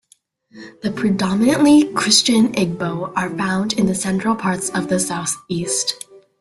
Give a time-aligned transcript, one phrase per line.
[0.81, 6.07] The predominantly Christian Igbo are found in the central parts of the southeast.